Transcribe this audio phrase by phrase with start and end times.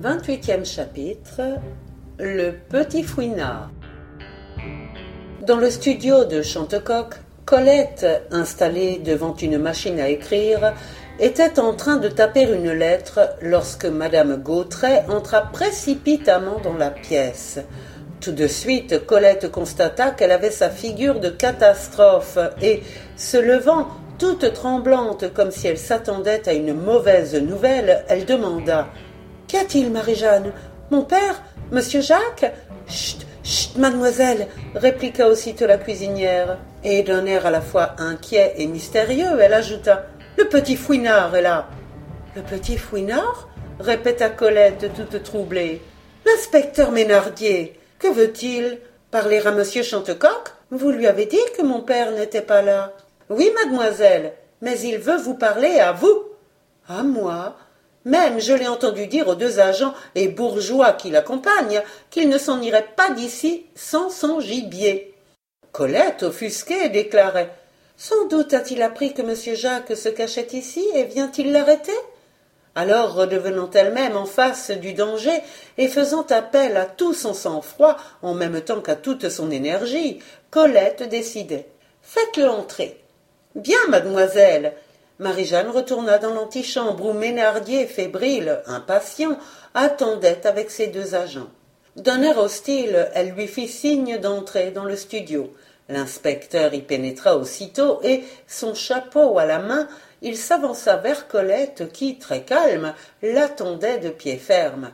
[0.00, 1.40] 28e chapitre
[2.18, 3.70] Le petit fouinard
[5.46, 7.14] Dans le studio de Chantecoq,
[7.46, 10.74] Colette, installée devant une machine à écrire,
[11.18, 17.60] était en train de taper une lettre lorsque madame Gautret entra précipitamment dans la pièce.
[18.20, 22.82] Tout de suite, Colette constata qu'elle avait sa figure de catastrophe et,
[23.16, 23.88] se levant,
[24.18, 28.88] toute tremblante comme si elle s'attendait à une mauvaise nouvelle, elle demanda
[29.48, 30.52] Qu'y a-t-il, Marie-Jeanne?
[30.90, 32.52] Mon père Monsieur Jacques?
[32.88, 36.58] Chut, chut, mademoiselle répliqua aussitôt la cuisinière.
[36.82, 40.06] Et d'un air à la fois inquiet et mystérieux, elle ajouta
[40.36, 41.68] Le petit fouinard est là.
[42.34, 43.48] Le petit fouinard?
[43.78, 45.80] répéta Colette toute troublée.
[46.24, 47.78] L'inspecteur Ménardier.
[47.98, 48.78] Que veut-il?
[49.10, 50.52] Parler à monsieur Chantecoq?
[50.72, 52.92] Vous lui avez dit que mon père n'était pas là.
[53.30, 56.24] Oui, mademoiselle, mais il veut vous parler à vous.
[56.88, 57.56] À moi
[58.06, 62.62] Même je l'ai entendu dire aux deux agents et bourgeois qui l'accompagnent qu'il ne s'en
[62.62, 65.12] irait pas d'ici sans son gibier.
[65.72, 67.50] Colette, offusquée, déclarait
[67.96, 71.98] Sans doute a-t-il appris que monsieur Jacques se cachait ici et vient-il l'arrêter?
[72.76, 75.42] Alors redevenant elle-même en face du danger
[75.76, 80.20] et faisant appel à tout son sang-froid en même temps qu'à toute son énergie,
[80.52, 81.66] Colette décidait.
[82.02, 83.00] Faites-le entrer.
[83.56, 84.74] Bien, mademoiselle.
[85.18, 89.38] Marie-Jeanne retourna dans l'antichambre où Ménardier, fébrile, impatient,
[89.74, 91.48] attendait avec ses deux agents.
[91.96, 95.54] D'un air hostile, elle lui fit signe d'entrer dans le studio.
[95.88, 99.88] L'inspecteur y pénétra aussitôt et, son chapeau à la main,
[100.20, 102.92] il s'avança vers Colette qui, très calme,
[103.22, 104.90] l'attendait de pied ferme.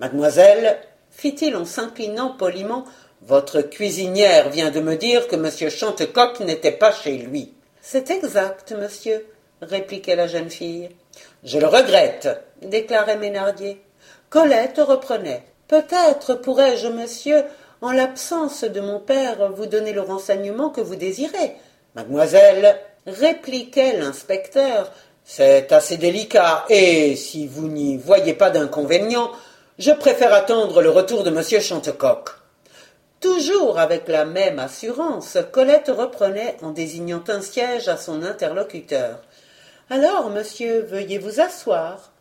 [0.00, 0.78] Mademoiselle,
[1.10, 2.84] fit-il en s'inclinant poliment,
[3.22, 7.54] votre cuisinière vient de me dire que monsieur Chantecoq n'était pas chez lui.
[7.80, 9.24] C'est exact, monsieur,
[9.62, 10.90] répliquait la jeune fille.
[11.44, 12.28] Je le regrette,
[12.62, 13.80] déclarait Ménardier.
[14.30, 15.44] Colette reprenait.
[15.68, 17.44] Peut-être pourrais-je, monsieur,
[17.80, 21.56] en l'absence de mon père, vous donner le renseignement que vous désirez.
[21.94, 24.92] Mademoiselle, répliquait l'inspecteur,
[25.24, 29.32] c'est assez délicat, et si vous n'y voyez pas d'inconvénient,
[29.78, 32.30] je préfère attendre le retour de monsieur Chantecoq.
[33.20, 39.20] Toujours avec la même assurance, Colette reprenait en désignant un siège à son interlocuteur.
[39.88, 42.12] Alors, monsieur, veuillez vous asseoir.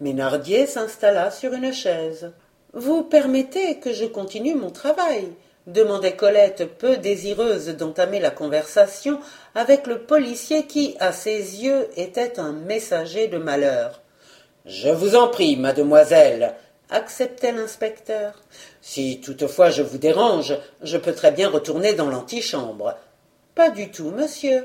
[0.00, 2.32] Ménardier s'installa sur une chaise.
[2.72, 5.32] Vous permettez que je continue mon travail
[5.66, 9.20] demandait Colette, peu désireuse d'entamer la conversation
[9.54, 14.00] avec le policier qui, à ses yeux, était un messager de malheur.
[14.66, 16.54] Je vous en prie, mademoiselle,
[16.90, 18.34] acceptait l'inspecteur.
[18.82, 22.96] Si toutefois je vous dérange, je peux très bien retourner dans l'antichambre.
[23.54, 24.64] Pas du tout, monsieur.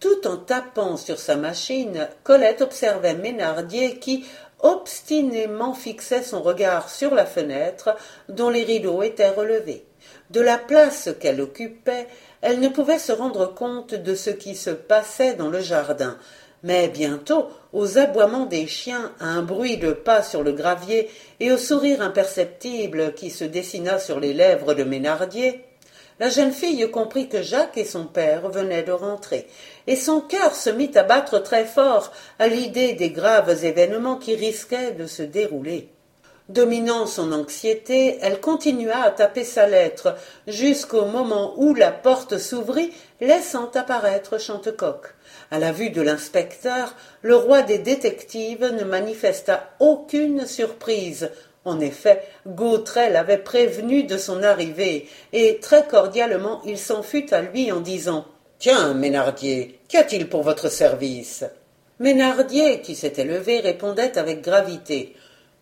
[0.00, 4.24] Tout en tapant sur sa machine, Colette observait Ménardier qui,
[4.60, 7.96] obstinément, fixait son regard sur la fenêtre
[8.28, 9.84] dont les rideaux étaient relevés.
[10.30, 12.06] De la place qu'elle occupait,
[12.42, 16.16] elle ne pouvait se rendre compte de ce qui se passait dans le jardin,
[16.62, 21.10] mais bientôt, aux aboiements des chiens, à un bruit de pas sur le gravier
[21.40, 25.64] et au sourire imperceptible qui se dessina sur les lèvres de Ménardier,
[26.20, 29.46] la jeune fille comprit que Jacques et son père venaient de rentrer,
[29.86, 34.34] et son cœur se mit à battre très fort à l'idée des graves événements qui
[34.34, 35.88] risquaient de se dérouler.
[36.48, 42.90] Dominant son anxiété, elle continua à taper sa lettre jusqu'au moment où la porte s'ouvrit,
[43.20, 45.14] laissant apparaître Chantecoq.
[45.50, 51.30] À la vue de l'inspecteur, le roi des détectives ne manifesta aucune surprise.
[51.68, 57.42] En effet, Gautret l'avait prévenu de son arrivée, et très cordialement il s'en fut à
[57.42, 58.24] lui en disant
[58.58, 61.44] Tiens, Ménardier, qu'y a-t-il pour votre service?
[62.00, 65.14] Ménardier, qui s'était levé, répondait avec gravité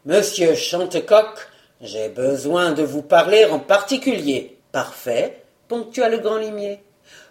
[0.05, 1.49] Monsieur Chantecoq,
[1.81, 4.57] j'ai besoin de vous parler en particulier.
[4.71, 6.79] Parfait, ponctua le grand limier.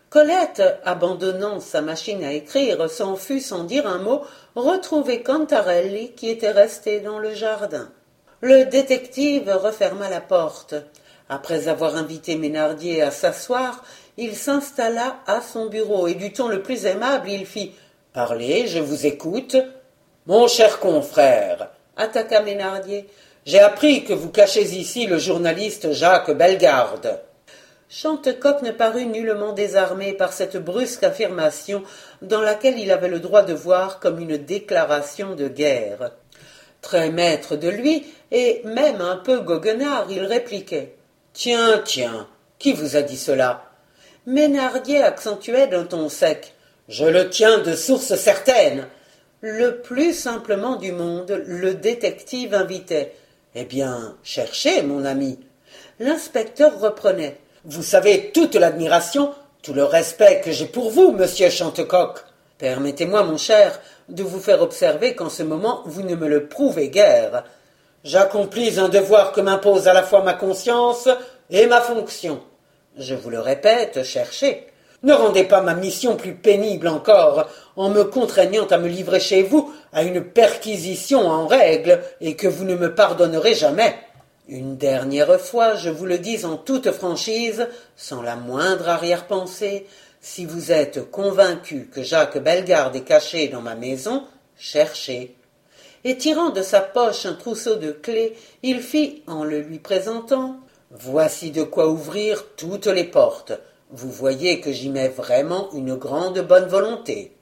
[0.09, 4.23] Colette, abandonnant sa machine à écrire, s'en fut sans dire un mot
[4.55, 7.89] retrouver Cantarelli qui était resté dans le jardin.
[8.47, 10.75] Le détective referma la porte.
[11.29, 13.83] Après avoir invité Ménardier à s'asseoir,
[14.17, 17.73] il s'installa à son bureau et du ton le plus aimable il fit
[18.13, 19.57] Parlez, je vous écoute.
[20.27, 23.07] Mon cher confrère, attaqua Ménardier.
[23.47, 27.19] J'ai appris que vous cachez ici le journaliste Jacques Bellegarde.
[27.89, 31.81] Chantecoq ne parut nullement désarmé par cette brusque affirmation
[32.21, 36.11] dans laquelle il avait le droit de voir comme une déclaration de guerre.
[36.85, 40.93] Très maître de lui, et même un peu goguenard, il répliquait.
[41.33, 42.27] Tiens, tiens,
[42.59, 43.71] qui vous a dit cela?
[44.27, 46.53] Ménardier accentuait d'un ton sec.
[46.87, 48.85] Je le tiens de source certaine.
[49.41, 53.15] Le plus simplement du monde, le détective invitait.
[53.55, 55.39] Eh bien, cherchez, mon ami.
[55.99, 57.39] L'inspecteur reprenait.
[57.63, 59.33] Vous savez toute l'admiration,
[59.63, 62.19] tout le respect que j'ai pour vous, monsieur Chantecoq.
[62.57, 66.89] Permettez-moi, mon cher, de vous faire observer qu'en ce moment vous ne me le prouvez
[66.89, 67.43] guère.
[68.03, 71.09] J'accomplis un devoir que m'impose à la fois ma conscience
[71.49, 72.41] et ma fonction.
[72.97, 74.67] Je vous le répète, cherchez.
[75.03, 79.43] Ne rendez pas ma mission plus pénible encore en me contraignant à me livrer chez
[79.43, 83.95] vous à une perquisition en règle et que vous ne me pardonnerez jamais.
[84.47, 89.87] Une dernière fois, je vous le dis en toute franchise, sans la moindre arrière-pensée,
[90.25, 94.23] si vous êtes convaincu que Jacques Bellegarde est caché dans ma maison,
[94.57, 95.35] cherchez.
[96.03, 100.57] Et tirant de sa poche un trousseau de clés, il fit, en le lui présentant,
[100.89, 103.53] Voici de quoi ouvrir toutes les portes.
[103.91, 107.35] Vous voyez que j'y mets vraiment une grande bonne volonté.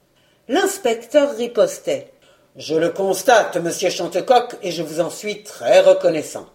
[0.48, 2.12] L'inspecteur ripostait.
[2.56, 6.46] Je le constate, monsieur Chantecoq, et je vous en suis très reconnaissant.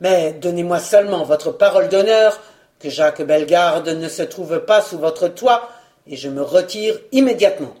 [0.00, 2.40] Mais donnez-moi seulement votre parole d'honneur
[2.84, 5.70] que Jacques Bellegarde ne se trouve pas sous votre toit,
[6.06, 7.74] et je me retire immédiatement.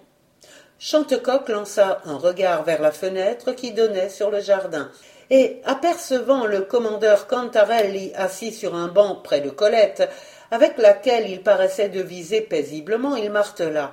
[0.78, 4.90] Chantecoq lança un regard vers la fenêtre qui donnait sur le jardin,
[5.28, 10.08] et apercevant le commandeur Cantarelli assis sur un banc près de Colette,
[10.50, 13.90] avec laquelle il paraissait deviser paisiblement, il martela.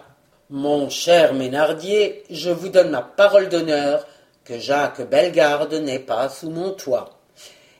[0.49, 4.07] Mon cher Ménardier, je vous donne ma parole d'honneur
[4.45, 7.19] que Jacques Bellegarde n'est pas sous mon toit.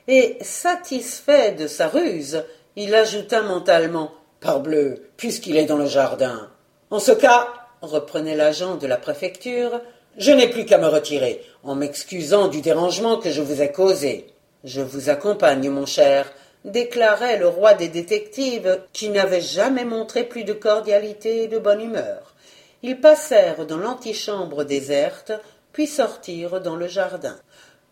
[0.06, 2.42] Et, satisfait de sa ruse,
[2.76, 6.50] il ajouta mentalement Parbleu, puisqu'il est dans le jardin.
[6.90, 7.48] En ce cas,
[7.80, 9.80] reprenait l'agent de la préfecture,
[10.18, 14.26] je n'ai plus qu'à me retirer, en m'excusant du dérangement que je vous ai causé.
[14.64, 16.30] Je vous accompagne, mon cher,
[16.64, 21.80] déclarait le roi des détectives, qui n'avait jamais montré plus de cordialité et de bonne
[21.80, 22.34] humeur.
[22.82, 25.32] Ils passèrent dans l'antichambre déserte,
[25.72, 27.36] puis sortirent dans le jardin.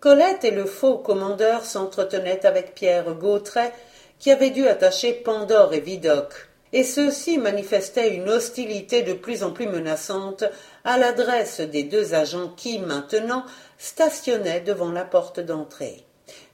[0.00, 3.72] Colette et le faux commandeur s'entretenaient avec Pierre Gautret,
[4.20, 6.32] qui avait dû attacher Pandore et Vidocq,
[6.72, 10.44] et ceux-ci manifestaient une hostilité de plus en plus menaçante
[10.84, 13.44] à l'adresse des deux agents qui, maintenant,
[13.78, 16.04] stationnaient devant la porte d'entrée.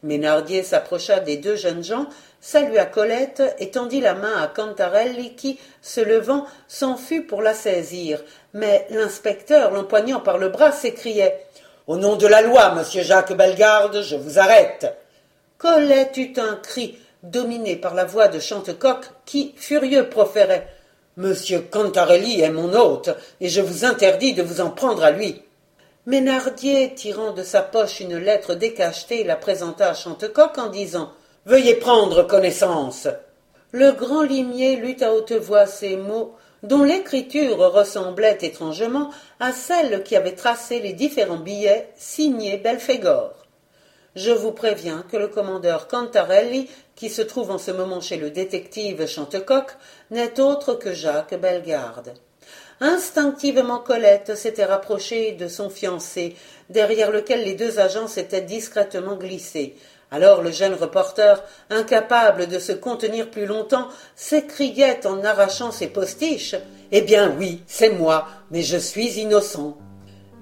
[0.03, 2.07] Ménardier s'approcha des deux jeunes gens,
[2.41, 7.53] salua Colette et tendit la main à Cantarelli qui, se levant, s'en fut pour la
[7.53, 8.23] saisir.
[8.55, 11.47] Mais l'inspecteur, l'empoignant par le bras, s'écriait
[11.87, 14.97] Au nom de la loi, monsieur Jacques Bellegarde, je vous arrête.
[15.59, 20.69] Colette eut un cri, dominé par la voix de Chantecoq, qui, furieux, proférait
[21.17, 23.11] Monsieur Cantarelli est mon hôte,
[23.41, 25.43] et je vous interdis de vous en prendre à lui.
[26.05, 31.13] Ménardier, tirant de sa poche une lettre décachetée, la présenta à Chantecoq en disant
[31.47, 33.09] Veuillez prendre connaissance.
[33.73, 39.11] Le grand limier lut à haute voix ces mots, dont l'écriture ressemblait étrangement
[39.41, 43.33] à celle qui avait tracé les différents billets signés Belphégor.
[44.15, 48.31] Je vous préviens que le commandeur Cantarelli, qui se trouve en ce moment chez le
[48.31, 49.71] détective Chantecoq,
[50.11, 52.15] n'est autre que Jacques Bellegarde.
[52.81, 56.35] Instinctivement Colette s'était rapprochée de son fiancé,
[56.69, 59.77] derrière lequel les deux agents s'étaient discrètement glissés.
[60.11, 66.57] Alors le jeune reporter, incapable de se contenir plus longtemps, s'écriait en arrachant ses postiches.
[66.93, 69.77] Eh bien oui, c'est moi, mais je suis innocent.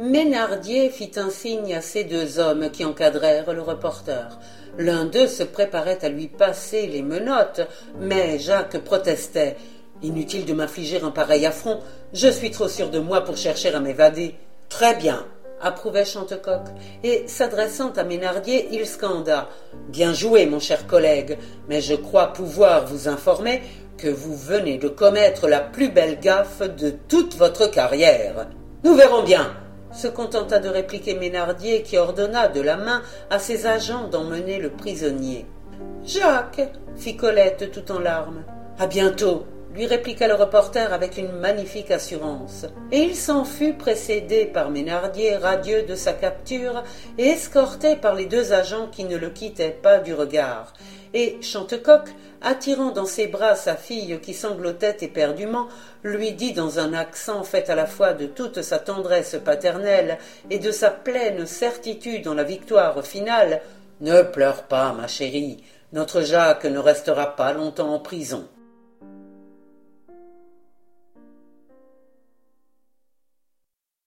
[0.01, 4.41] Ménardier fit un signe à ces deux hommes qui encadrèrent le reporter.
[4.77, 7.61] L'un d'eux se préparait à lui passer les menottes,
[8.01, 9.57] mais Jacques protestait.
[10.03, 11.79] Inutile de m'infliger un pareil affront.
[12.13, 14.35] Je suis trop sûr de moi pour chercher à m'évader.
[14.69, 15.25] Très bien,
[15.61, 16.63] approuvait Chantecoq,
[17.05, 19.49] et s'adressant à Ménardier, il scanda.
[19.91, 23.63] Bien joué, mon cher collègue, mais je crois pouvoir vous informer
[23.97, 28.49] que vous venez de commettre la plus belle gaffe de toute votre carrière.
[28.83, 29.55] Nous verrons bien,
[29.95, 34.71] se contenta de répliquer Ménardier qui ordonna de la main à ses agents d'emmener le
[34.71, 35.47] prisonnier.
[36.05, 38.45] Jacques, fit Colette tout en larmes.
[38.79, 42.67] À bientôt, lui répliqua le reporter avec une magnifique assurance.
[42.93, 46.85] Et il s'en fut précédé par Ménardier, radieux de sa capture,
[47.19, 50.73] et escorté par les deux agents qui ne le quittaient pas du regard.
[51.17, 52.09] Et Chantecoq,
[52.43, 55.69] attirant dans ses bras sa fille qui sanglotait éperdument,
[56.03, 60.19] lui dit dans un accent fait à la fois de toute sa tendresse paternelle
[60.51, 63.63] et de sa pleine certitude en la victoire finale
[64.01, 68.49] Ne pleure pas, ma chérie, notre Jacques ne restera pas longtemps en prison.